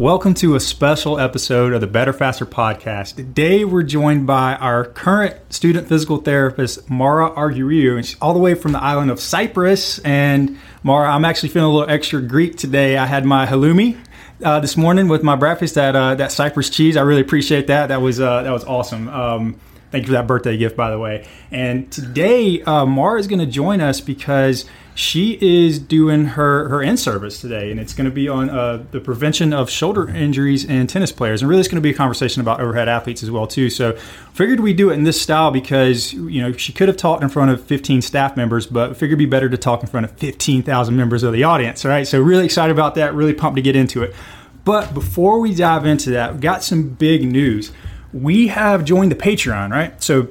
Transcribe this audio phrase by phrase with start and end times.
[0.00, 3.16] Welcome to a special episode of the Better Faster podcast.
[3.16, 8.38] Today we're joined by our current student physical therapist, Mara Arguriu, and she's all the
[8.38, 9.98] way from the island of Cyprus.
[9.98, 12.96] And Mara, I'm actually feeling a little extra Greek today.
[12.96, 13.98] I had my halloumi
[14.42, 16.96] uh, this morning with my breakfast, that uh, that Cyprus cheese.
[16.96, 17.88] I really appreciate that.
[17.88, 19.06] That was uh, that was awesome.
[19.10, 19.60] Um,
[19.90, 21.26] thank you for that birthday gift, by the way.
[21.50, 26.82] And today, uh, Mara is going to join us because she is doing her her
[26.82, 30.64] in service today, and it's going to be on uh, the prevention of shoulder injuries
[30.64, 31.42] in tennis players.
[31.42, 33.70] And really, it's going to be a conversation about overhead athletes as well too.
[33.70, 33.96] So,
[34.34, 37.28] figured we do it in this style because you know she could have talked in
[37.28, 40.12] front of 15 staff members, but figured it'd be better to talk in front of
[40.18, 41.84] 15,000 members of the audience.
[41.84, 43.14] All right, so really excited about that.
[43.14, 44.14] Really pumped to get into it.
[44.64, 47.72] But before we dive into that, we got some big news.
[48.12, 50.02] We have joined the Patreon, right?
[50.02, 50.28] So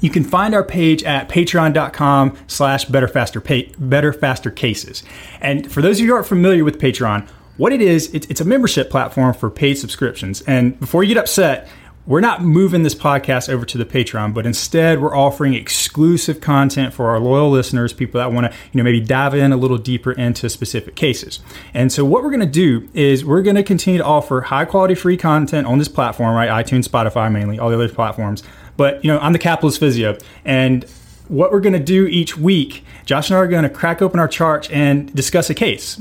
[0.00, 3.42] you can find our page at patreon.com slash better faster
[3.78, 5.02] better faster cases.
[5.40, 8.40] And for those of you who aren't familiar with Patreon, what it is, it's, it's
[8.40, 10.40] a membership platform for paid subscriptions.
[10.42, 11.68] And before you get upset,
[12.04, 16.92] we're not moving this podcast over to the Patreon, but instead we're offering exclusive content
[16.92, 19.78] for our loyal listeners, people that want to, you know, maybe dive in a little
[19.78, 21.38] deeper into specific cases.
[21.72, 24.64] And so what we're going to do is we're going to continue to offer high
[24.64, 26.50] quality free content on this platform, right?
[26.64, 28.42] iTunes, Spotify mainly, all the other platforms.
[28.76, 30.84] But, you know, I'm the capitalist physio and
[31.28, 34.18] what we're going to do each week, Josh and I are going to crack open
[34.20, 36.00] our chart and discuss a case.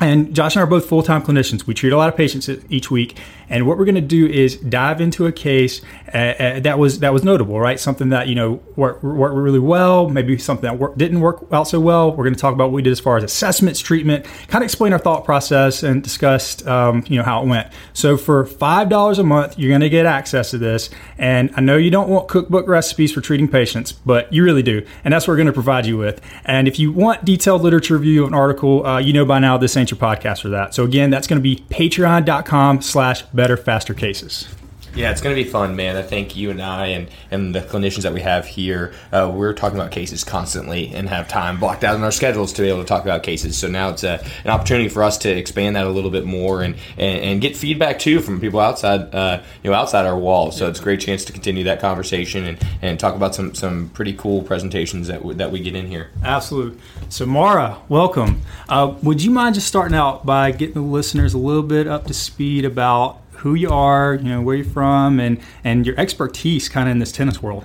[0.00, 1.66] And Josh and I are both full time clinicians.
[1.66, 3.18] We treat a lot of patients each week,
[3.48, 5.80] and what we're going to do is dive into a case
[6.14, 7.78] uh, uh, that was that was notable, right?
[7.78, 11.64] Something that you know worked, worked really well, maybe something that work, didn't work out
[11.64, 12.10] so well.
[12.10, 14.66] We're going to talk about what we did as far as assessments, treatment, kind of
[14.66, 17.72] explain our thought process, and discuss um, you know how it went.
[17.94, 20.88] So for five dollars a month, you're going to get access to this.
[21.18, 24.86] And I know you don't want cookbook recipes for treating patients, but you really do,
[25.04, 26.20] and that's what we're going to provide you with.
[26.44, 29.58] And if you want detailed literature review of an article, uh, you know by now
[29.58, 30.74] this ain't your podcast for that.
[30.74, 34.48] So again, that's going to be Patreon.com/slash better, faster cases.
[34.94, 35.96] Yeah, it's going to be fun, man.
[35.96, 39.52] I think you and I and, and the clinicians that we have here, uh, we're
[39.52, 42.78] talking about cases constantly and have time blocked out in our schedules to be able
[42.78, 43.58] to talk about cases.
[43.58, 46.62] So now it's a, an opportunity for us to expand that a little bit more
[46.62, 50.56] and, and, and get feedback too from people outside, uh, you know, outside our walls.
[50.56, 53.88] So it's a great chance to continue that conversation and, and talk about some, some
[53.88, 56.12] pretty cool presentations that, w- that we get in here.
[56.22, 56.80] Absolutely.
[57.08, 58.42] So Mara, welcome.
[58.68, 62.06] Uh, would you mind just starting out by getting the listeners a little bit up
[62.06, 66.68] to speed about who you are, you know, where you're from, and and your expertise
[66.68, 67.64] kind of in this tennis world.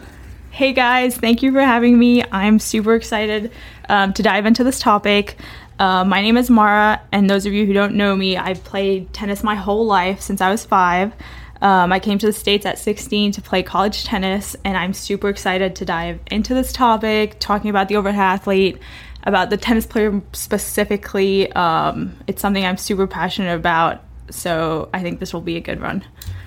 [0.52, 2.24] Hey guys, thank you for having me.
[2.32, 3.52] I'm super excited
[3.88, 5.38] um, to dive into this topic.
[5.80, 9.14] Uh, my name is Mara, and those of you who don't know me, I've played
[9.14, 11.14] tennis my whole life since I was five.
[11.62, 15.30] Um, I came to the States at 16 to play college tennis, and I'm super
[15.30, 18.78] excited to dive into this topic, talking about the overhead athlete,
[19.24, 21.52] about the tennis player specifically.
[21.54, 25.80] Um, it's something I'm super passionate about, so I think this will be a good
[25.82, 26.04] run.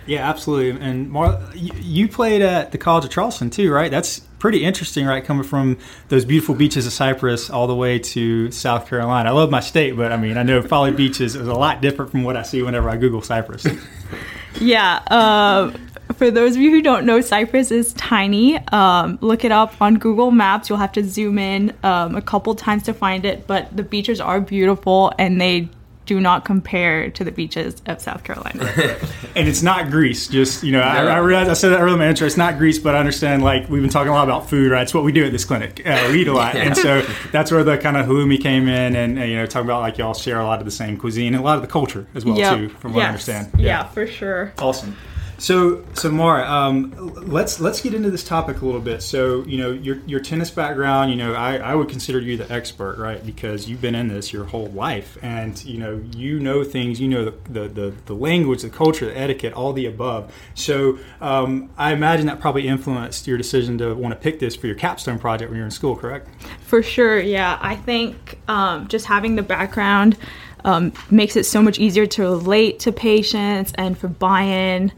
[0.06, 0.80] Yeah, absolutely.
[0.84, 3.90] And Mar, you played at the College of Charleston too, right?
[3.90, 5.24] That's pretty interesting, right?
[5.24, 9.28] Coming from those beautiful beaches of Cyprus all the way to South Carolina.
[9.28, 11.80] I love my state, but I mean, I know Folly Beach is, is a lot
[11.80, 13.66] different from what I see whenever I Google Cyprus.
[14.60, 14.96] yeah.
[15.06, 15.70] Uh,
[16.14, 18.58] for those of you who don't know, Cyprus is tiny.
[18.68, 20.68] Um, look it up on Google Maps.
[20.68, 24.20] You'll have to zoom in um, a couple times to find it, but the beaches
[24.20, 25.68] are beautiful and they
[26.06, 28.64] do not compare to the beaches of South Carolina.
[29.36, 30.26] and it's not Greece.
[30.28, 32.26] Just you know, I, I realize I said that earlier in my intro.
[32.26, 33.42] It's not Greece, but I understand.
[33.42, 34.82] Like we've been talking a lot about food, right?
[34.82, 35.82] It's what we do at this clinic.
[35.86, 36.62] Uh, we eat a lot, yeah.
[36.62, 37.02] and so
[37.32, 39.98] that's where the kind of halloumi came in, and uh, you know, talking about like
[39.98, 42.24] y'all share a lot of the same cuisine and a lot of the culture as
[42.24, 42.56] well yep.
[42.56, 43.06] too, from what yes.
[43.06, 43.50] I understand.
[43.56, 43.66] Yeah.
[43.66, 44.52] yeah, for sure.
[44.58, 44.96] Awesome.
[45.42, 49.02] So, so Mara, um, let's let's get into this topic a little bit.
[49.02, 52.50] So, you know, your your tennis background, you know, I, I would consider you the
[52.52, 53.26] expert, right?
[53.26, 57.08] Because you've been in this your whole life, and you know, you know things, you
[57.08, 60.32] know the the, the, the language, the culture, the etiquette, all the above.
[60.54, 64.68] So, um, I imagine that probably influenced your decision to want to pick this for
[64.68, 66.28] your capstone project when you're in school, correct?
[66.60, 67.58] For sure, yeah.
[67.60, 70.16] I think um, just having the background
[70.64, 74.92] um, makes it so much easier to relate to patients and for buy-in.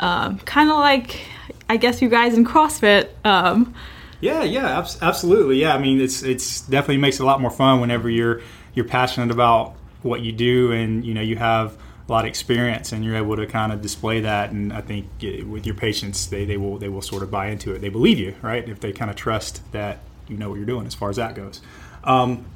[0.00, 1.26] Um, kind of like,
[1.68, 3.08] I guess you guys in CrossFit.
[3.24, 3.74] Um,
[4.20, 5.60] yeah, yeah, abs- absolutely.
[5.60, 8.40] Yeah, I mean, it's it's definitely makes it a lot more fun whenever you're
[8.74, 11.76] you're passionate about what you do and you know you have
[12.08, 14.50] a lot of experience and you're able to kind of display that.
[14.52, 17.74] And I think with your patients, they, they will they will sort of buy into
[17.74, 17.80] it.
[17.80, 18.66] They believe you, right?
[18.68, 21.34] If they kind of trust that you know what you're doing as far as that
[21.34, 21.60] goes.
[22.04, 22.46] Um,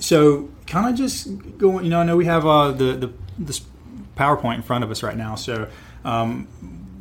[0.00, 3.62] so kind of just going, you know, I know we have uh, the the this
[4.16, 5.36] PowerPoint in front of us right now.
[5.36, 5.68] So
[6.04, 6.48] um,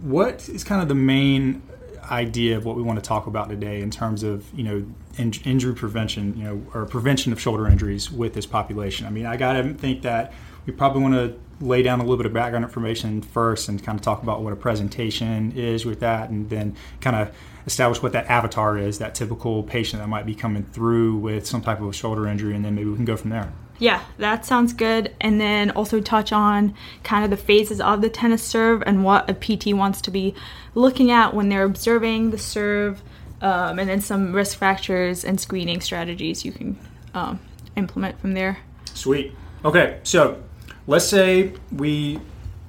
[0.01, 1.61] what is kind of the main
[2.09, 4.85] idea of what we want to talk about today in terms of you know
[5.17, 9.05] in, injury prevention, you know, or prevention of shoulder injuries with this population?
[9.05, 10.33] I mean, I got to think that
[10.65, 13.97] we probably want to lay down a little bit of background information first and kind
[13.97, 17.35] of talk about what a presentation is with that, and then kind of
[17.65, 21.61] establish what that avatar is, that typical patient that might be coming through with some
[21.61, 23.51] type of shoulder injury, and then maybe we can go from there.
[23.79, 25.13] Yeah, that sounds good.
[25.21, 29.29] And then also touch on kind of the phases of the tennis serve and what
[29.29, 30.33] a PT wants to be
[30.73, 33.01] looking at when they're observing the serve,
[33.41, 36.77] um, and then some risk factors and screening strategies you can
[37.13, 37.39] um,
[37.75, 38.59] implement from there.
[38.93, 39.33] Sweet.
[39.63, 40.41] Okay, so
[40.87, 42.19] let's say we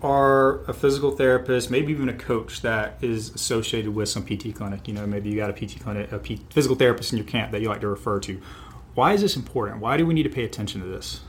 [0.03, 4.87] are a physical therapist, maybe even a coach that is associated with some PT clinic.
[4.87, 7.51] You know, maybe you got a PT clinic, a P- physical therapist in your camp
[7.53, 8.41] that you like to refer to.
[8.99, 9.79] Why is this important?
[9.79, 11.21] Why do we need to pay attention to this?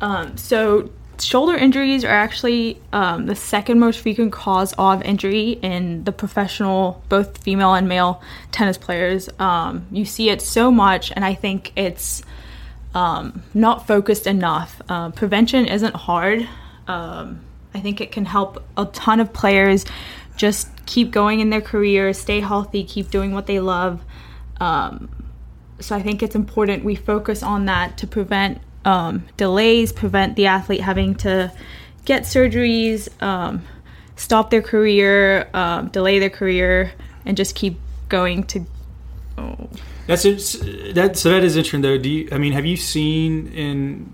[0.00, 6.04] Um, so, shoulder injuries are actually um, the second most frequent cause of injury in
[6.04, 9.28] the professional, both female and male tennis players.
[9.40, 12.22] Um, you see it so much, and I think it's
[12.94, 14.80] um, not focused enough.
[14.88, 16.48] Uh, prevention isn't hard.
[16.86, 17.40] Um,
[17.74, 19.84] I think it can help a ton of players
[20.36, 24.00] just keep going in their career, stay healthy, keep doing what they love.
[25.82, 30.46] So I think it's important we focus on that to prevent um, delays, prevent the
[30.46, 31.52] athlete having to
[32.04, 33.62] get surgeries, um,
[34.16, 36.92] stop their career, um, delay their career,
[37.24, 38.66] and just keep going to.
[39.38, 39.68] Oh.
[40.06, 40.22] That's.
[40.22, 41.98] That so that is interesting though.
[41.98, 42.28] Do you?
[42.32, 44.12] I mean, have you seen in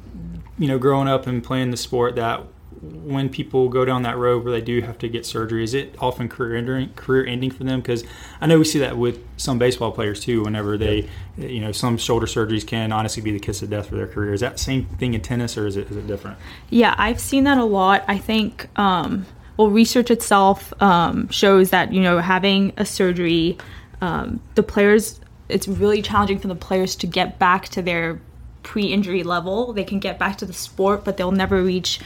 [0.58, 2.42] you know growing up and playing the sport that
[2.82, 5.94] when people go down that road where they do have to get surgery, is it
[5.98, 7.80] often career ending, career ending for them?
[7.80, 8.04] Because
[8.40, 10.44] I know we see that with some baseball players too.
[10.44, 11.46] Whenever they, yeah.
[11.46, 14.32] you know, some shoulder surgeries can honestly be the kiss of death for their career.
[14.32, 16.38] Is that the same thing in tennis, or is it is it different?
[16.70, 18.04] Yeah, I've seen that a lot.
[18.08, 18.68] I think.
[18.78, 19.26] Um,
[19.56, 23.58] well, research itself um, shows that you know having a surgery,
[24.00, 28.20] um, the players, it's really challenging for the players to get back to their
[28.62, 29.72] pre-injury level.
[29.72, 32.00] They can get back to the sport, but they'll never reach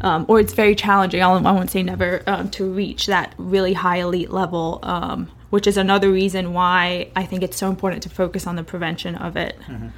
[0.00, 1.22] um, or it's very challenging.
[1.22, 5.76] I won't say never um, to reach that really high elite level, um, which is
[5.76, 9.58] another reason why I think it's so important to focus on the prevention of it.
[9.66, 9.88] Mm-hmm.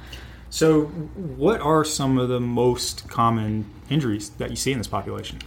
[0.49, 5.39] So, what are some of the most common injuries that you see in this population?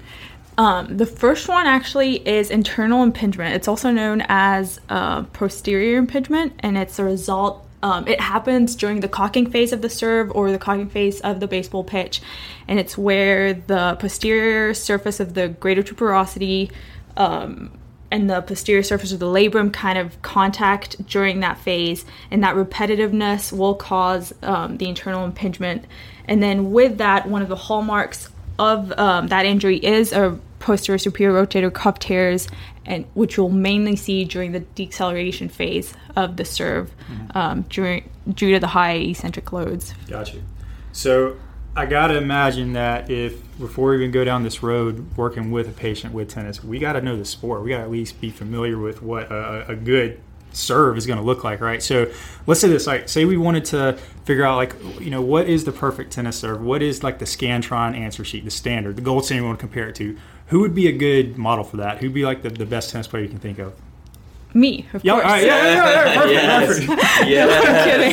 [0.59, 3.55] Um, the first one actually is internal impingement.
[3.55, 9.01] It's also known as uh, posterior impingement, and it's a result um, it happens during
[9.01, 12.21] the cocking phase of the serve or the cocking phase of the baseball pitch,
[12.67, 16.71] and it's where the posterior surface of the greater tuberosity
[17.17, 17.71] um,
[18.11, 22.55] and the posterior surface of the labrum kind of contact during that phase, and that
[22.55, 25.85] repetitiveness will cause um, the internal impingement.
[26.29, 30.99] And then with that, one of the hallmarks of um, that injury is a posterior
[30.99, 32.49] superior rotator cuff tears,
[32.85, 37.37] and which you'll mainly see during the deceleration phase of the serve mm-hmm.
[37.37, 39.95] um, during due to the high eccentric loads.
[40.09, 40.39] Gotcha.
[40.93, 41.37] So
[41.75, 45.73] I gotta imagine that if before we even go down this road working with a
[45.73, 47.63] patient with tennis, we gotta know the sport.
[47.63, 50.21] We gotta at least be familiar with what a, a good
[50.57, 51.83] serve is going to look like, right?
[51.83, 52.11] So
[52.47, 55.65] let's say this, like, say we wanted to figure out, like, you know, what is
[55.65, 56.63] the perfect tennis serve?
[56.63, 59.67] What is like the Scantron answer sheet, the standard, the gold standard we want to
[59.67, 60.17] compare it to?
[60.49, 61.99] Who would be a good model for that?
[61.99, 63.75] Who'd be like the, the best tennis player you can think of?
[64.55, 65.25] Me, of yeah, course.
[65.25, 66.89] Right, yeah, yeah, yeah, perfect,
[67.29, 67.57] yes.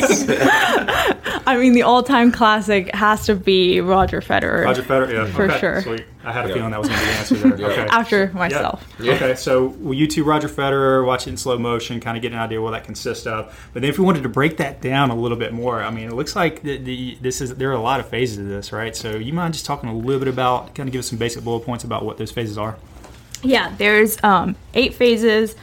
[0.24, 0.28] perfect.
[0.28, 1.10] kidding.
[1.46, 4.64] I mean, the all-time classic has to be Roger Federer.
[4.64, 5.58] Roger Federer, yeah, for okay.
[5.58, 5.82] sure.
[5.82, 6.04] Sweet.
[6.24, 6.54] I had a yeah.
[6.54, 7.70] feeling that was going to be the answer there.
[7.70, 7.86] Okay.
[7.90, 8.86] After myself.
[8.98, 9.14] Yeah.
[9.14, 12.38] Okay, so will YouTube Roger Federer, watch it in slow motion, kind of get an
[12.38, 13.68] idea what that consists of.
[13.72, 16.08] But then if we wanted to break that down a little bit more, I mean,
[16.08, 18.72] it looks like the, the, this is there are a lot of phases of this,
[18.72, 18.96] right?
[18.96, 21.44] So you mind just talking a little bit about, kind of give us some basic
[21.44, 22.76] bullet points about what those phases are?
[23.42, 25.54] Yeah, there's um, eight phases.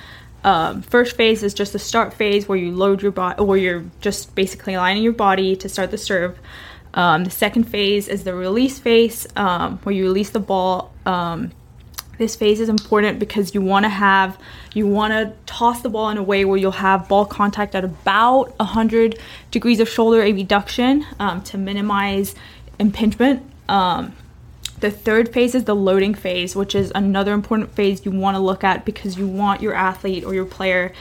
[0.43, 3.86] Um, first phase is just the start phase where you load your body, where you're
[4.00, 6.39] just basically aligning your body to start the serve.
[6.93, 10.91] Um, the second phase is the release phase, um, where you release the ball.
[11.05, 11.51] Um,
[12.17, 14.38] this phase is important because you want to have,
[14.74, 17.83] you want to toss the ball in a way where you'll have ball contact at
[17.83, 19.17] about 100
[19.50, 22.36] degrees of shoulder abduction um, to minimize
[22.77, 23.43] impingement.
[24.81, 28.41] The third phase is the loading phase, which is another important phase you want to
[28.41, 30.91] look at because you want your athlete or your player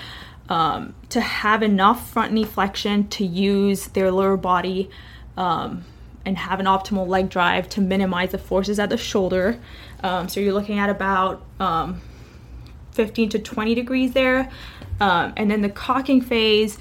[0.50, 4.90] um, to have enough front knee flexion to use their lower body
[5.38, 5.84] um,
[6.26, 9.58] and have an optimal leg drive to minimize the forces at the shoulder.
[10.02, 12.02] Um, so you're looking at about um,
[12.92, 14.50] 15 to 20 degrees there.
[15.00, 16.78] Um, and then the cocking phase,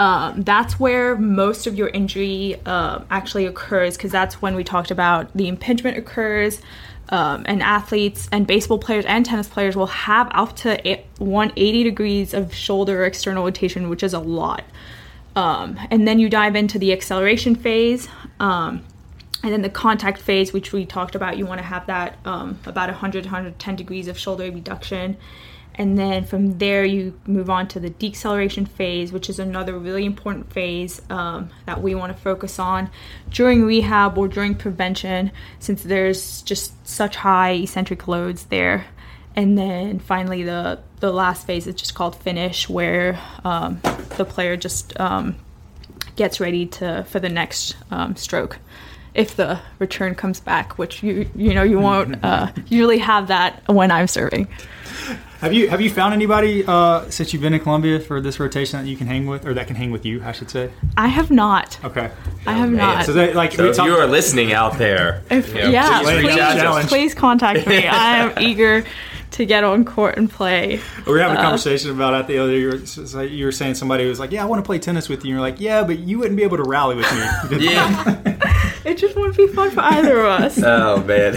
[0.00, 4.90] um, that's where most of your injury uh, actually occurs because that's when we talked
[4.90, 6.62] about the impingement occurs.
[7.10, 12.32] Um, and athletes and baseball players and tennis players will have up to 180 degrees
[12.32, 14.64] of shoulder external rotation, which is a lot.
[15.36, 18.08] Um, and then you dive into the acceleration phase.
[18.38, 18.84] Um,
[19.42, 22.58] and then the contact phase, which we talked about, you want to have that um,
[22.64, 25.18] about 100 110 degrees of shoulder abduction.
[25.76, 30.04] And then from there, you move on to the deceleration phase, which is another really
[30.04, 32.90] important phase um, that we want to focus on
[33.30, 38.86] during rehab or during prevention, since there's just such high eccentric loads there.
[39.36, 43.80] And then finally, the the last phase is just called finish, where um,
[44.16, 45.36] the player just um,
[46.16, 48.58] gets ready to for the next um, stroke.
[49.14, 53.62] If the return comes back, which you you know you won't uh, usually have that
[53.68, 54.46] when I'm serving.
[55.40, 58.78] Have you have you found anybody uh, since you've been in Columbia for this rotation
[58.82, 60.22] that you can hang with, or that can hang with you?
[60.22, 60.70] I should say.
[60.98, 61.82] I have not.
[61.82, 62.10] Okay.
[62.46, 62.76] I have man.
[62.96, 63.06] not.
[63.06, 66.02] So they, like So if talked- you are listening out there, If, you know, yeah,
[66.02, 66.62] please reach please, out to us.
[66.62, 66.88] Challenge.
[66.88, 67.86] please contact me.
[67.86, 68.84] I am eager
[69.30, 70.78] to get on court and play.
[71.06, 72.60] we were having Uh, a conversation about that the other day.
[72.60, 72.68] You
[73.14, 75.30] were, you were saying somebody was like, "Yeah, I want to play tennis with you."
[75.30, 77.10] And you're like, "Yeah, but you wouldn't be able to rally with
[77.50, 78.36] me." Yeah.
[78.84, 80.60] It just wouldn't be fun for either of us.
[80.70, 81.34] Oh man.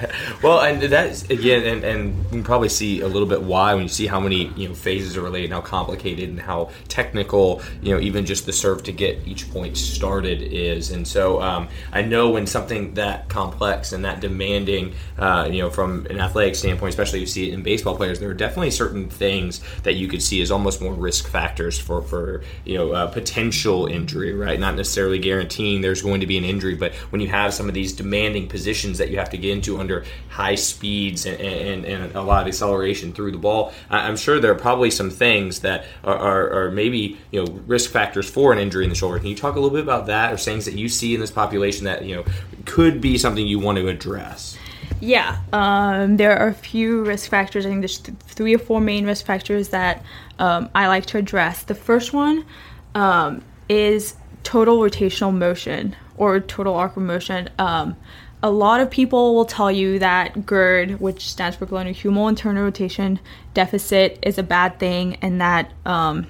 [0.42, 3.82] well, and that's again, and, and you can probably see a little bit why when
[3.82, 7.62] you see how many you know phases are related, and how complicated and how technical
[7.82, 10.90] you know even just the serve to get each point started is.
[10.90, 15.70] And so um, I know when something that complex and that demanding, uh, you know,
[15.70, 19.08] from an athletic standpoint, especially you see it in baseball players, there are definitely certain
[19.08, 23.06] things that you could see as almost more risk factors for for you know uh,
[23.08, 24.60] potential injury, right?
[24.60, 27.74] Not necessarily guaranteeing there's going to be an injury, but when you have some of
[27.74, 32.14] these demanding positions that you have to get into under high speeds and, and, and
[32.14, 35.84] a lot of acceleration through the ball, I'm sure there are probably some things that
[36.04, 39.18] are, are, are maybe you know risk factors for an injury in the shoulder.
[39.18, 41.30] Can you talk a little bit about that, or things that you see in this
[41.30, 42.24] population that you know
[42.64, 44.56] could be something you want to address?
[45.00, 47.66] Yeah, um, there are a few risk factors.
[47.66, 50.02] I think there's th- three or four main risk factors that
[50.38, 51.64] um, I like to address.
[51.64, 52.46] The first one
[52.94, 57.48] um, is total rotational motion or total arc motion.
[57.58, 57.96] Um,
[58.42, 63.18] a lot of people will tell you that GIRD, which stands for glenohumeral internal rotation
[63.54, 66.26] deficit, is a bad thing, and that um,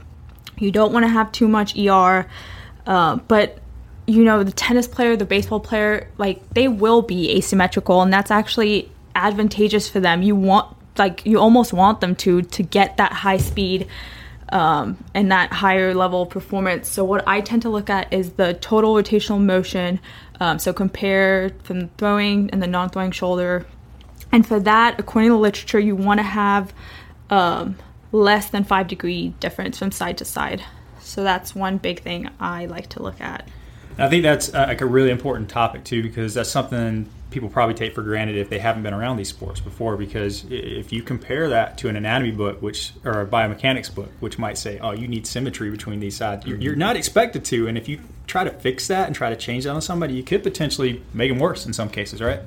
[0.59, 2.27] you don't want to have too much ER.
[2.87, 3.59] Uh, but
[4.07, 8.31] you know, the tennis player, the baseball player, like they will be asymmetrical, and that's
[8.31, 10.23] actually advantageous for them.
[10.23, 13.89] You want, like, you almost want them to to get that high speed
[14.51, 16.89] um, and that higher level performance.
[16.89, 20.01] So what I tend to look at is the total rotational motion.
[20.41, 23.67] Um, so compare from throwing and the non-throwing shoulder.
[24.33, 26.73] And for that, according to the literature, you want to have
[27.31, 27.77] um,
[28.13, 30.63] less than five degree difference from side to side.
[31.01, 33.49] So that's one big thing I like to look at.
[33.99, 37.75] I think that's uh, like a really important topic too, because that's something people probably
[37.75, 39.97] take for granted if they haven't been around these sports before.
[39.97, 44.39] Because if you compare that to an anatomy book, which or a biomechanics book, which
[44.39, 47.69] might say, "Oh, you need symmetry between these sides," you're, you're not expected to.
[47.69, 50.23] And if you try to fix that and try to change that on somebody, you
[50.23, 52.41] could potentially make them worse in some cases, right?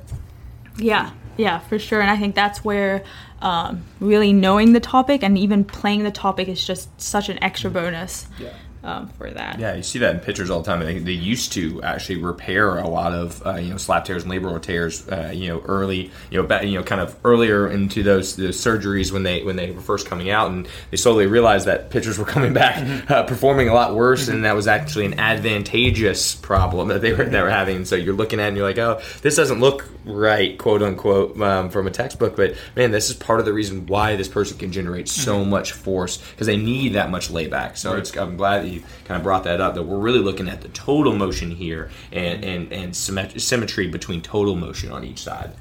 [0.77, 2.01] Yeah, yeah, for sure.
[2.01, 3.03] And I think that's where
[3.41, 7.69] um, really knowing the topic and even playing the topic is just such an extra
[7.69, 8.49] bonus Yeah.
[8.83, 9.59] Um, for that.
[9.59, 10.79] Yeah, you see that in pitchers all the time.
[10.79, 14.31] They, they used to actually repair a lot of uh, you know slap tears and
[14.31, 15.07] labral tears.
[15.07, 18.57] Uh, you know, early you know ba- you know kind of earlier into those, those
[18.57, 22.17] surgeries when they when they were first coming out, and they slowly realized that pitchers
[22.17, 26.87] were coming back uh, performing a lot worse, and that was actually an advantageous problem
[26.89, 27.85] that they were they were having.
[27.85, 31.39] So you're looking at it and you're like, oh, this doesn't look right, quote unquote,
[31.41, 32.35] um, from a textbook.
[32.35, 35.73] But man, this is part of the reason why this person can generate so much
[35.73, 37.77] force because they need that much layback.
[37.77, 39.75] So it's, I'm glad that you kind of brought that up.
[39.75, 44.21] That we're really looking at the total motion here and and and symmet- symmetry between
[44.21, 45.51] total motion on each side.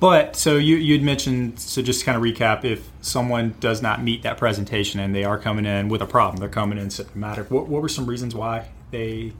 [0.00, 4.22] But so you you'd mentioned so just kind of recap, if someone does not meet
[4.22, 7.50] that presentation and they are coming in with a problem, they're coming in symptomatic.
[7.50, 9.32] What, what were some reasons why they?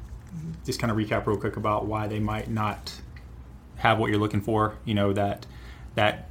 [0.64, 3.00] Just kind of recap real quick about why they might not
[3.76, 4.76] have what you're looking for.
[4.84, 5.46] You know that
[5.94, 6.28] that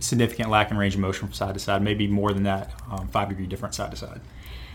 [0.00, 3.08] significant lack in range of motion from side to side, maybe more than that, um,
[3.08, 4.20] five degree difference side to side.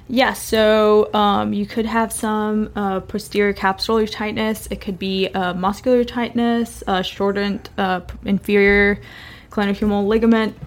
[0.09, 4.67] Yeah, so um, you could have some uh, posterior capsular tightness.
[4.71, 9.01] It could be uh, muscular tightness, uh, shortened uh, inferior
[9.49, 10.57] glenohumeral ligament.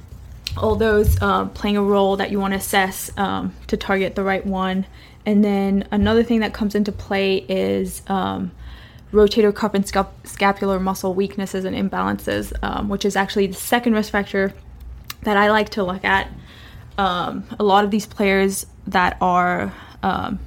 [0.58, 4.22] All those uh, playing a role that you want to assess um, to target the
[4.22, 4.84] right one.
[5.24, 8.50] And then another thing that comes into play is um,
[9.10, 9.86] rotator cuff and
[10.24, 14.52] scapular muscle weaknesses and imbalances, um, which is actually the second risk factor
[15.22, 16.28] that I like to look at.
[17.00, 20.38] Um, a lot of these players that are um,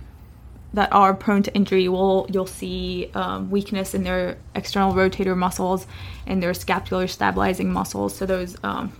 [0.75, 5.87] that are prone to injury will you'll see um, weakness in their external rotator muscles
[6.27, 8.15] and their scapular stabilizing muscles.
[8.15, 8.93] So those um,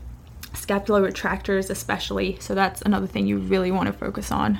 [0.56, 2.38] scapular retractors especially.
[2.40, 4.60] So that's another thing you really want to focus on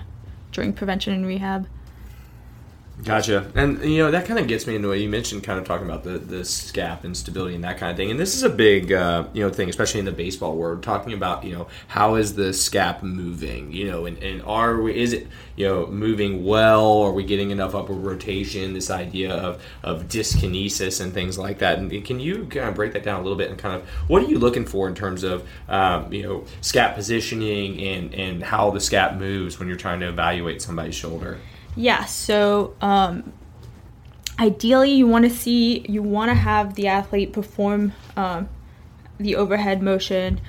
[0.52, 1.68] during prevention and rehab
[3.04, 3.52] Gotcha.
[3.56, 5.86] And you know that kind of gets me into what you mentioned, kind of talking
[5.86, 8.10] about the the scap and stability and that kind of thing.
[8.10, 11.12] And this is a big uh, you know thing, especially in the baseball world, talking
[11.12, 15.12] about you know how is the scap moving, you know, and, and are we is
[15.12, 17.02] it you know moving well?
[17.02, 18.74] Are we getting enough upward rotation?
[18.74, 21.80] This idea of of dyskinesis and things like that.
[21.80, 24.24] And can you kind of break that down a little bit and kind of what
[24.24, 28.70] are you looking for in terms of um, you know scap positioning and and how
[28.70, 31.40] the scap moves when you're trying to evaluate somebody's shoulder?
[31.76, 33.34] Yeah, so um,
[34.40, 38.50] ideally you want to see, you want to have the athlete perform um,
[39.18, 40.42] the overhead motion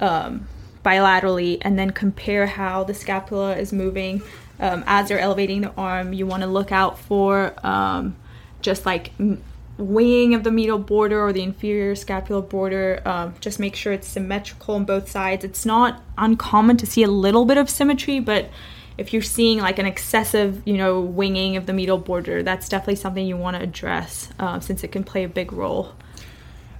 [0.00, 0.48] um,
[0.84, 4.22] bilaterally and then compare how the scapula is moving
[4.58, 6.12] um, as they're elevating the arm.
[6.12, 8.16] You want to look out for um,
[8.60, 9.12] just like
[9.78, 13.02] winging of the medial border or the inferior scapular border.
[13.04, 15.44] Um, just make sure it's symmetrical on both sides.
[15.44, 18.50] It's not uncommon to see a little bit of symmetry, but
[18.98, 22.96] if you're seeing like an excessive, you know, winging of the medial border, that's definitely
[22.96, 25.92] something you want to address uh, since it can play a big role.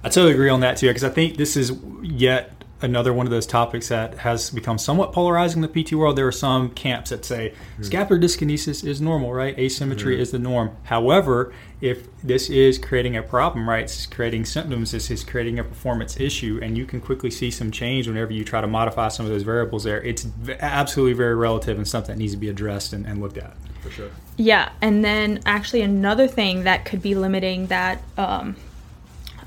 [0.03, 1.71] I totally agree on that too, because I think this is
[2.01, 6.17] yet another one of those topics that has become somewhat polarizing in the PT world.
[6.17, 7.85] There are some camps that say mm.
[7.85, 9.57] scapular dyskinesis is normal, right?
[9.57, 10.19] Asymmetry mm.
[10.19, 10.75] is the norm.
[10.83, 15.63] However, if this is creating a problem, right, it's creating symptoms, this is creating a
[15.63, 19.25] performance issue, and you can quickly see some change whenever you try to modify some
[19.25, 20.01] of those variables there.
[20.03, 20.27] It's
[20.59, 23.89] absolutely very relative and something that needs to be addressed and, and looked at for
[23.89, 24.09] sure.
[24.37, 28.55] Yeah, and then actually another thing that could be limiting that um,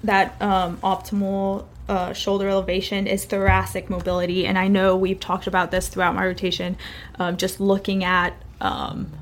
[0.04, 4.46] that um, optimal uh, shoulder elevation is thoracic mobility.
[4.46, 6.76] And I know we've talked about this throughout my rotation,
[7.18, 8.34] um, just looking at.
[8.60, 9.12] Um,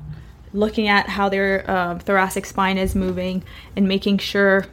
[0.53, 3.43] looking at how their uh, thoracic spine is moving
[3.75, 4.65] and making sure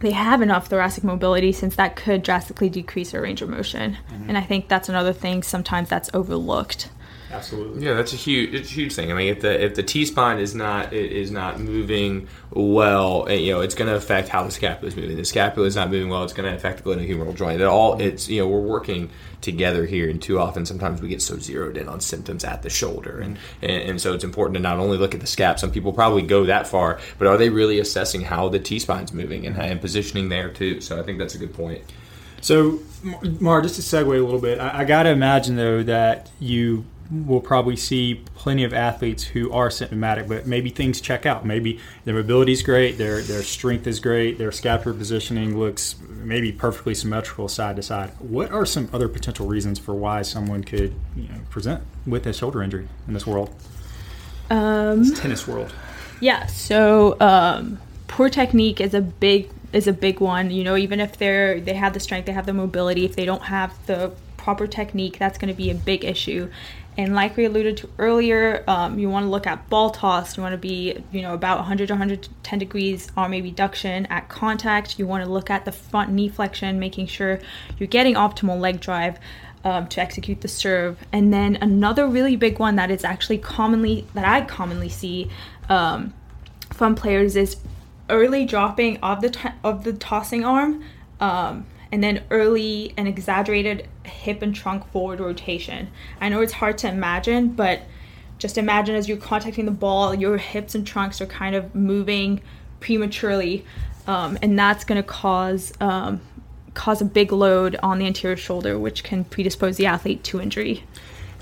[0.00, 3.98] they have enough thoracic mobility since that could drastically decrease their range of motion.
[4.08, 4.28] Mm-hmm.
[4.28, 6.88] And I think that's another thing sometimes that's overlooked.
[7.32, 7.86] Absolutely.
[7.86, 9.12] Yeah, that's a huge, it's a huge thing.
[9.12, 13.34] I mean, if the if the T spine is not is not moving well, eh,
[13.34, 15.16] you know, it's going to affect how the scapula is moving.
[15.16, 17.60] The scapula is not moving well; it's going to affect the glenohumeral joint.
[17.60, 19.10] It all, it's you know, we're working
[19.42, 22.70] together here, and too often, sometimes we get so zeroed in on symptoms at the
[22.70, 25.60] shoulder, and and, and so it's important to not only look at the scap.
[25.60, 29.12] Some people probably go that far, but are they really assessing how the T spine's
[29.12, 30.80] moving and, and positioning there too?
[30.80, 31.82] So I think that's a good point.
[32.40, 32.80] So,
[33.38, 36.86] Mar, just to segue a little bit, I, I got to imagine though that you
[37.10, 41.44] we'll probably see plenty of athletes who are symptomatic, but maybe things check out.
[41.44, 46.52] Maybe their mobility is great, their their strength is great, their scapular positioning looks maybe
[46.52, 48.10] perfectly symmetrical side to side.
[48.18, 52.32] What are some other potential reasons for why someone could you know, present with a
[52.32, 53.50] shoulder injury in this world?
[54.50, 55.72] Um, this tennis world.
[56.20, 56.46] Yeah.
[56.46, 60.50] So um, poor technique is a big is a big one.
[60.50, 63.24] You know, even if they're they have the strength, they have the mobility, if they
[63.24, 66.50] don't have the proper technique, that's going to be a big issue.
[66.96, 70.36] And like we alluded to earlier, um, you want to look at ball toss.
[70.36, 74.98] You want to be, you know, about 100 to 110 degrees arm abduction at contact.
[74.98, 77.40] You want to look at the front knee flexion, making sure
[77.78, 79.18] you're getting optimal leg drive
[79.64, 80.98] um, to execute the serve.
[81.12, 85.30] And then another really big one that is actually commonly that I commonly see
[85.68, 86.12] um,
[86.72, 87.56] from players is
[88.08, 90.82] early dropping of the t- of the tossing arm.
[91.20, 95.90] Um, and then early and exaggerated hip and trunk forward rotation.
[96.20, 97.82] I know it's hard to imagine, but
[98.38, 102.40] just imagine as you're contacting the ball, your hips and trunks are kind of moving
[102.80, 103.64] prematurely,
[104.06, 106.20] um, and that's going to cause um,
[106.74, 110.84] cause a big load on the anterior shoulder, which can predispose the athlete to injury.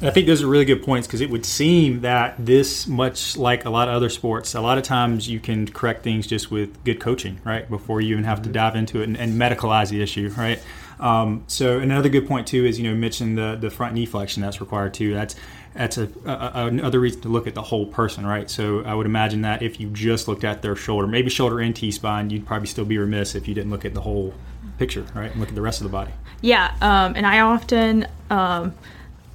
[0.00, 3.64] I think those are really good points because it would seem that this, much like
[3.64, 6.84] a lot of other sports, a lot of times you can correct things just with
[6.84, 7.68] good coaching, right?
[7.68, 8.52] Before you even have to mm-hmm.
[8.52, 10.62] dive into it and, and medicalize the issue, right?
[11.00, 14.42] Um, so another good point too is you know mention the the front knee flexion
[14.42, 15.14] that's required too.
[15.14, 15.36] That's
[15.74, 18.50] that's a, a, another reason to look at the whole person, right?
[18.50, 21.74] So I would imagine that if you just looked at their shoulder, maybe shoulder and
[21.74, 24.34] T spine, you'd probably still be remiss if you didn't look at the whole
[24.78, 25.30] picture, right?
[25.30, 26.10] And look at the rest of the body.
[26.40, 28.06] Yeah, um, and I often.
[28.30, 28.74] Um,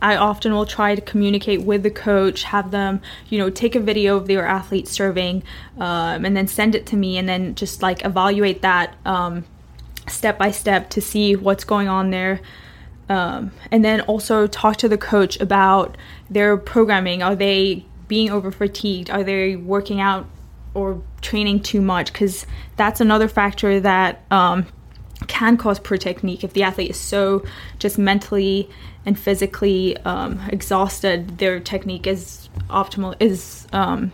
[0.03, 3.79] I often will try to communicate with the coach, have them, you know, take a
[3.79, 5.43] video of their athlete serving,
[5.79, 9.45] um, and then send it to me, and then just like evaluate that um,
[10.07, 12.41] step by step to see what's going on there.
[13.07, 15.97] Um, and then also talk to the coach about
[16.29, 17.23] their programming.
[17.23, 19.09] Are they being over fatigued?
[19.09, 20.27] Are they working out
[20.73, 22.11] or training too much?
[22.11, 24.65] Because that's another factor that um,
[25.27, 26.43] can cause poor technique.
[26.43, 27.45] If the athlete is so
[27.79, 28.69] just mentally
[29.05, 33.15] and physically um, exhausted, their technique is optimal.
[33.19, 34.11] Is um,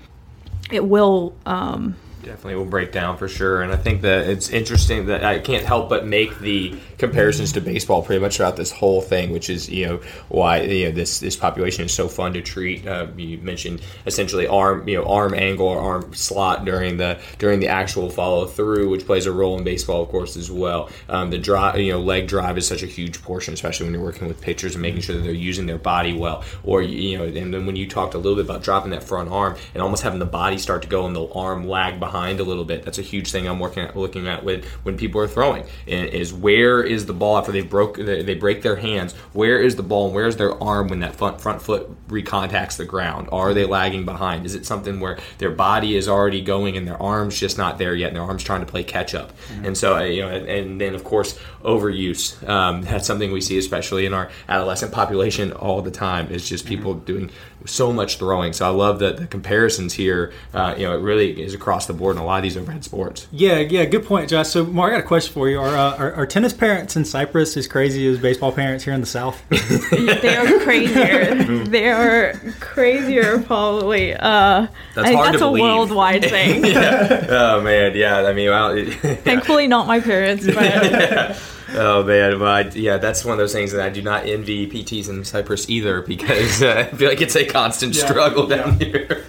[0.71, 3.61] it will um, definitely will break down for sure.
[3.61, 7.61] And I think that it's interesting that I can't help but make the comparisons to
[7.61, 11.19] baseball pretty much throughout this whole thing, which is you know why you know this
[11.19, 12.85] this population is so fun to treat.
[12.85, 17.59] Uh, you mentioned essentially arm you know arm angle or arm slot during the during
[17.59, 20.89] the actual follow through, which plays a role in baseball, of course, as well.
[21.07, 24.03] Um, the drive you know leg drive is such a huge portion, especially when you're
[24.03, 26.43] working with pitchers and making sure that they're using their body well.
[26.63, 29.29] Or you know, and then when you talked a little bit about dropping that front
[29.29, 32.43] arm and almost having the body start to go and the arm lag behind a
[32.43, 32.83] little bit.
[32.83, 36.33] That's a huge thing I'm working at looking at with when people are throwing is
[36.33, 39.13] where is the ball after they broke they break their hands?
[39.33, 42.85] Where is the ball and where's their arm when that front front foot recontacts the
[42.85, 43.29] ground?
[43.31, 44.45] Are they lagging behind?
[44.45, 47.95] Is it something where their body is already going and their arms just not there
[47.95, 49.31] yet, and their arms trying to play catch up?
[49.31, 49.65] Mm-hmm.
[49.65, 52.47] And so uh, you know, and then of course overuse.
[52.47, 56.31] Um, that's something we see especially in our adolescent population all the time.
[56.31, 57.05] Is just people mm-hmm.
[57.05, 57.31] doing
[57.65, 58.53] so much throwing.
[58.53, 60.31] So I love that the comparisons here.
[60.53, 62.83] Uh, you know, it really is across the board in a lot of these overhead
[62.83, 63.27] sports.
[63.31, 64.49] Yeah, yeah, good point, Josh.
[64.49, 65.59] So, Mark, I got a question for you.
[65.59, 69.01] Are, uh, are, are tennis parents in Cyprus as crazy as baseball parents here in
[69.01, 69.41] the South?
[69.49, 71.63] they are crazier.
[71.65, 74.13] they are crazier, probably.
[74.13, 75.63] Uh, that's I think that's a believe.
[75.63, 76.65] worldwide thing.
[76.65, 77.27] yeah.
[77.29, 78.17] Oh man, yeah.
[78.19, 78.85] I mean, well,
[79.23, 80.55] thankfully not my parents, but.
[80.55, 81.39] yeah.
[81.73, 84.67] Oh man, well, I, yeah, that's one of those things that I do not envy
[84.69, 88.05] PTs in Cyprus either because uh, I feel like it's a constant yeah.
[88.05, 88.85] struggle down yeah.
[88.87, 89.25] here.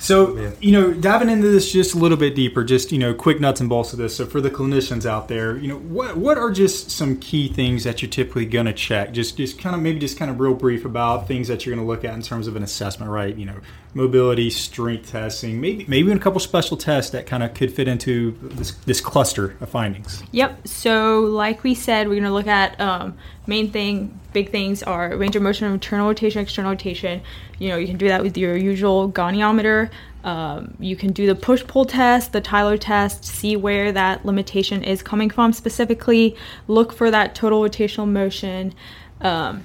[0.00, 0.50] So, yeah.
[0.60, 3.60] you know, diving into this just a little bit deeper, just, you know, quick nuts
[3.60, 4.16] and bolts of this.
[4.16, 7.84] So, for the clinicians out there, you know, what what are just some key things
[7.84, 9.12] that you're typically going to check?
[9.12, 11.86] Just just kind of maybe just kind of real brief about things that you're going
[11.86, 13.36] to look at in terms of an assessment, right?
[13.36, 13.60] You know,
[13.94, 17.86] mobility, strength testing, maybe maybe even a couple special tests that kind of could fit
[17.86, 20.22] into this, this cluster of findings.
[20.32, 20.66] Yep.
[20.66, 23.16] So, like we said, we're going to look at um,
[23.50, 27.20] main thing, big things are range of motion, internal rotation, external rotation.
[27.58, 29.90] You know, you can do that with your usual goniometer.
[30.22, 34.84] Um, you can do the push pull test, the Tyler test, see where that limitation
[34.84, 36.36] is coming from specifically.
[36.68, 38.72] Look for that total rotational motion.
[39.20, 39.64] Um,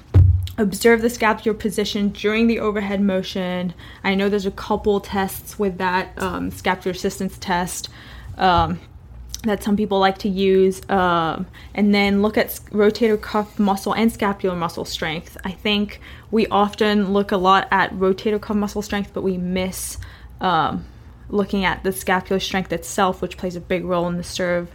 [0.57, 3.73] observe the scapular position during the overhead motion.
[4.03, 7.89] I know there's a couple tests with that um, scapular assistance test.
[8.37, 8.79] Um,
[9.47, 14.11] that some people like to use, um, and then look at rotator cuff muscle and
[14.11, 15.37] scapular muscle strength.
[15.43, 15.99] I think
[16.31, 19.97] we often look a lot at rotator cuff muscle strength, but we miss
[20.41, 20.85] um,
[21.29, 24.69] looking at the scapular strength itself, which plays a big role in the serve.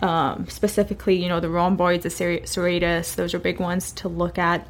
[0.00, 4.66] Um, specifically, you know, the rhomboids, the serratus, those are big ones to look at.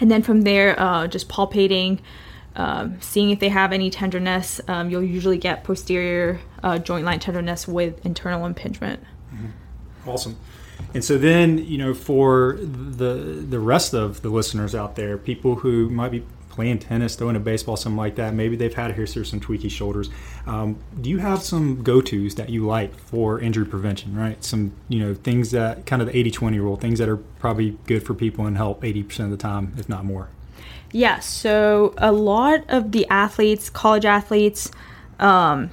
[0.00, 2.00] And then from there, uh, just palpating
[2.56, 4.60] um, seeing if they have any tenderness.
[4.68, 9.02] Um, you'll usually get posterior uh, joint line tenderness with internal impingement.
[9.34, 10.10] Mm-hmm.
[10.10, 10.36] Awesome.
[10.94, 13.14] And so then, you know, for the
[13.48, 17.40] the rest of the listeners out there, people who might be playing tennis, throwing a
[17.40, 20.10] baseball, something like that, maybe they've had here some tweaky shoulders.
[20.46, 24.42] Um, do you have some go tos that you like for injury prevention, right?
[24.42, 27.78] Some, you know, things that kind of the 80 20 rule, things that are probably
[27.86, 30.28] good for people and help 80% of the time, if not more.
[30.92, 34.70] Yeah, so a lot of the athletes, college athletes,
[35.20, 35.70] um,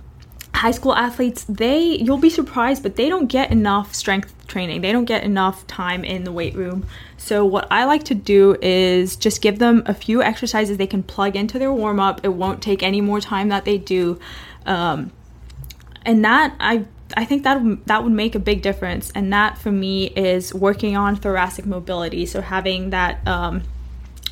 [0.53, 4.81] high school athletes, they you'll be surprised, but they don't get enough strength training.
[4.81, 6.85] They don't get enough time in the weight room.
[7.17, 11.03] So what I like to do is just give them a few exercises they can
[11.03, 12.21] plug into their warm up.
[12.23, 14.19] It won't take any more time that they do,
[14.65, 15.11] um,
[16.05, 19.11] and that I I think that that would make a big difference.
[19.15, 22.27] And that for me is working on thoracic mobility.
[22.27, 23.27] So having that.
[23.27, 23.63] Um,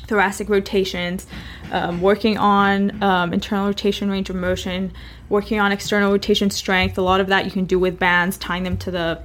[0.06, 1.26] thoracic rotations,
[1.72, 4.92] um, working on um, internal rotation range of motion,
[5.28, 6.96] working on external rotation strength.
[6.98, 9.22] A lot of that you can do with bands, tying them to the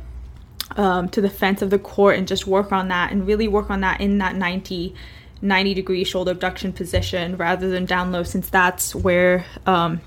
[0.78, 3.70] um, to the fence of the court, and just work on that and really work
[3.70, 4.96] on that in that 90,
[5.42, 10.02] 90 degree shoulder abduction position rather than down low, since that's where um,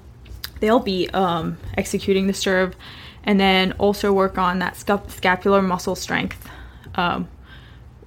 [0.61, 2.75] they'll be um, executing the serve.
[3.27, 6.47] And then also work on that scapular muscle strength.
[6.95, 7.27] Um,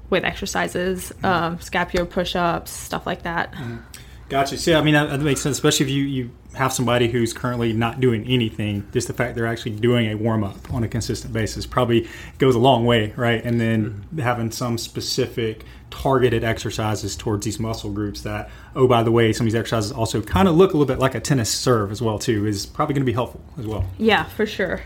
[0.10, 1.26] with exercises, mm.
[1.26, 3.54] um, scapular push-ups, stuff like that.
[3.54, 3.84] Mm.
[4.30, 4.58] Gotcha.
[4.58, 7.72] See, I mean that, that makes sense, especially if you, you have somebody who's currently
[7.72, 8.86] not doing anything.
[8.91, 12.56] Just the fact they're actually doing a warm up on a consistent basis probably goes
[12.56, 13.43] a long way, right?
[13.43, 14.20] And then mm-hmm.
[14.20, 19.48] having some specific targeted exercises towards these muscle groups that, oh, by the way, some
[19.48, 22.02] of these exercises also kind of look a little bit like a tennis serve as
[22.02, 23.86] well too is probably going to be helpful as well.
[23.98, 24.82] Yeah, for sure.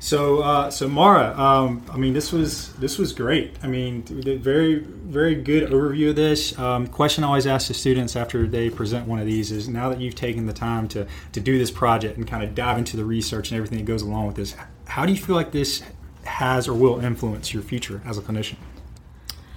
[0.00, 3.54] So, uh, so Mara, um, I mean, this was this was great.
[3.62, 6.58] I mean, very very good overview of this.
[6.58, 9.90] Um, question I always ask the students after they present one of these is: now
[9.90, 12.96] that you've taken the time to to do this project and kind of dive into
[12.96, 15.82] the research and everything that goes along with this, how do you feel like this
[16.24, 18.56] has or will influence your future as a clinician?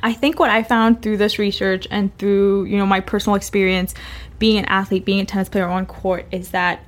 [0.01, 3.93] I think what I found through this research and through you know my personal experience
[4.39, 6.83] being an athlete, being a tennis player on court, is that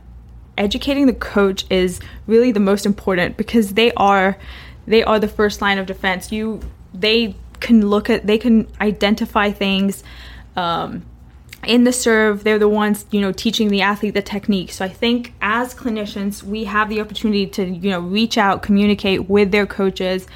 [0.57, 4.37] educating the coach is really the most important because they are
[4.87, 6.31] they are the first line of defense.
[6.31, 6.61] You
[6.93, 10.03] they can look at they can identify things
[10.55, 11.05] um,
[11.65, 12.43] in the serve.
[12.43, 14.71] They're the ones you know teaching the athlete the technique.
[14.71, 19.29] So I think as clinicians we have the opportunity to you know reach out, communicate
[19.29, 20.27] with their coaches.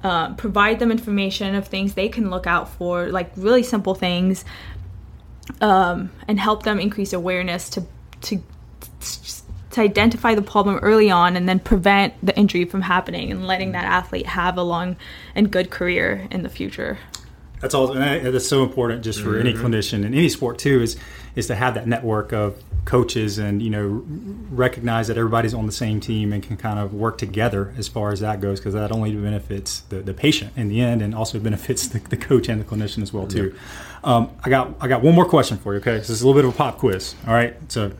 [0.00, 4.44] Uh, provide them information of things they can look out for, like really simple things,
[5.60, 7.84] um, and help them increase awareness to
[8.20, 8.40] to
[9.70, 13.72] to identify the problem early on and then prevent the injury from happening and letting
[13.72, 14.96] that athlete have a long
[15.34, 16.98] and good career in the future.
[17.60, 17.88] That's all.
[17.88, 20.96] That's so important, just for any clinician in any sport too, is
[21.34, 24.04] is to have that network of coaches and you know
[24.50, 28.12] recognize that everybody's on the same team and can kind of work together as far
[28.12, 31.38] as that goes, because that only benefits the, the patient in the end and also
[31.50, 33.54] benefits the, the coach and the clinician as well too.
[34.04, 35.80] Um, I got I got one more question for you.
[35.80, 37.16] Okay, so this is a little bit of a pop quiz.
[37.26, 37.90] All right, so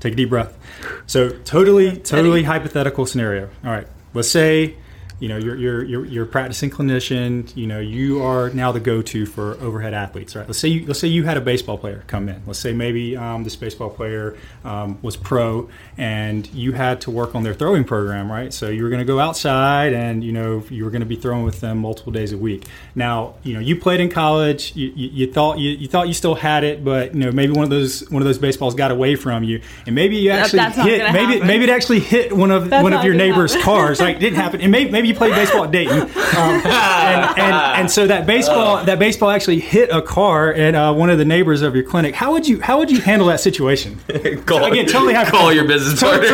[0.00, 0.57] take a deep breath.
[1.06, 3.48] So totally totally hypothetical scenario.
[3.64, 4.76] All right, let's say
[5.20, 8.80] you know you're, you're you're you're a practicing clinician you know you are now the
[8.80, 10.46] go-to for overhead athletes right?
[10.46, 12.42] Let's say you let's say you had a baseball player come in.
[12.46, 17.34] Let's say maybe um, this baseball player um, was pro and you had to work
[17.34, 18.52] on their throwing program right?
[18.52, 21.16] So you were going to go outside and you know you were going to be
[21.16, 22.66] throwing with them multiple days a week.
[22.94, 26.14] Now you know you played in college you, you, you thought you, you thought you
[26.14, 28.90] still had it but you know maybe one of those one of those baseballs got
[28.90, 29.60] away from you.
[29.86, 31.46] And maybe you actually that's not hit maybe happen.
[31.46, 33.64] maybe it actually hit one of That's one of your neighbor's happen.
[33.64, 34.60] cars like it didn't happen.
[34.60, 38.84] And maybe maybe you played baseball at Dayton, um, and, and and so that baseball
[38.84, 42.14] that baseball actually hit a car at uh, one of the neighbors of your clinic.
[42.14, 43.98] How would you how would you handle that situation?
[44.46, 46.28] call, Again, totally have call your business partner.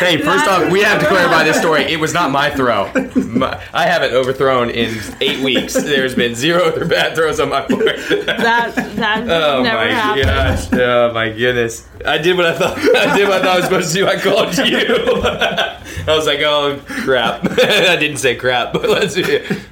[0.00, 1.82] hey, first off, we have to clarify this story.
[1.84, 2.90] It was not my throw.
[3.16, 5.74] My, I haven't overthrown in eight weeks.
[5.74, 7.84] There's been zero other bad throws on my part.
[7.86, 10.24] That that Oh never my happened.
[10.24, 10.68] gosh!
[10.72, 11.86] Oh my goodness!
[12.04, 12.78] I did what I thought.
[12.78, 14.06] I did what I thought I was supposed to do.
[14.06, 15.22] I called you.
[16.04, 19.16] I was like, "Oh crap!" I didn't say crap, but let's.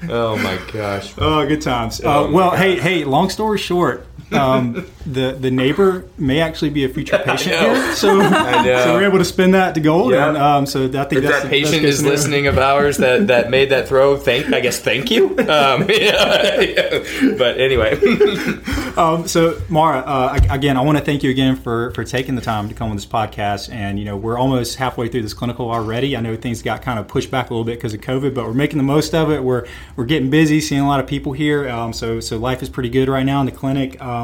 [0.09, 1.13] Oh my gosh!
[1.19, 2.01] Oh, good times.
[2.05, 2.59] Oh, Uh, my well, God.
[2.59, 3.05] hey, hey.
[3.05, 8.21] Long story short, um, the the neighbor may actually be a future patient here, so
[8.21, 10.13] so we're able to spin that to gold.
[10.13, 10.29] Yeah.
[10.29, 12.17] And um, so I think If that's that the patient is scenario.
[12.17, 15.31] listening of ours that, that made that throw, thank I guess thank you.
[15.39, 17.05] Um, yeah.
[17.37, 17.99] But anyway,
[18.97, 22.41] Um, so, Mara, uh, again, I want to thank you again for, for taking the
[22.43, 23.73] time to come on this podcast.
[23.73, 26.17] And, you know, we're almost halfway through this clinical already.
[26.17, 28.45] I know things got kind of pushed back a little bit because of COVID, but
[28.45, 29.43] we're making the most of it.
[29.43, 29.67] We're,
[29.97, 31.69] we're getting busy, seeing a lot of people here.
[31.69, 33.99] Um, so, so life is pretty good right now in the clinic.
[34.03, 34.20] Um,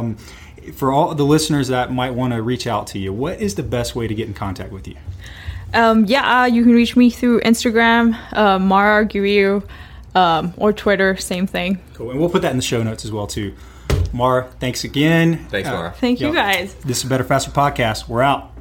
[0.75, 3.63] for all the listeners that might want to reach out to you, what is the
[3.63, 4.97] best way to get in contact with you?
[5.75, 9.63] Um, yeah, uh, you can reach me through Instagram, uh, Mara Guriu,
[10.15, 11.79] um, or Twitter, same thing.
[11.95, 12.11] Cool.
[12.11, 13.55] And we'll put that in the show notes as well, too.
[14.13, 15.47] Mara, thanks again.
[15.51, 16.35] thanks, Uh, Thank you Yep.
[16.35, 16.75] guys.
[16.85, 18.09] This is Better Faster Podcast.
[18.09, 18.56] We're out.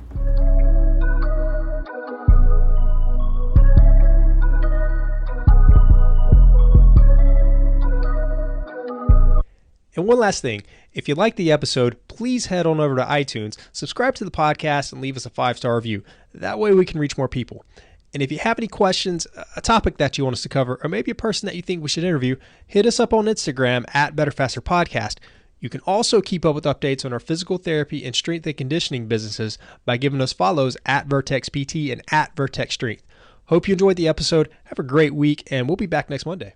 [9.96, 13.58] And one last thing if you like the episode, please head on over to iTunes,
[13.72, 16.04] subscribe to the podcast, and leave us a five star review.
[16.34, 17.66] That way we can reach more people.
[18.14, 19.28] And if you have any questions,
[19.58, 21.84] a topic that you want us to cover, or maybe a person that you think
[21.84, 25.18] we should interview, hit us up on Instagram at Better Faster Podcast.
[25.60, 29.08] You can also keep up with updates on our physical therapy and strength and conditioning
[29.08, 33.04] businesses by giving us follows at Vertex PT and at Vertex Strength.
[33.48, 34.50] Hope you enjoyed the episode.
[34.66, 36.56] Have a great week, and we'll be back next Monday.